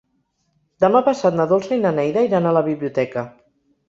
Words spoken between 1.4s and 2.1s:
Dolça i na